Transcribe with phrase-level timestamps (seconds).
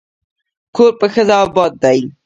[0.75, 1.99] کور په ښځه اباد دی.